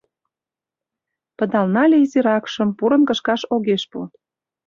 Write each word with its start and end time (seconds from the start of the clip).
Пыдал 1.37 1.65
нале 1.75 1.97
изиракшым 2.05 2.69
Пурын 2.77 3.01
кышкаш 3.07 3.41
огеш 3.55 3.83
пу. 3.91 3.99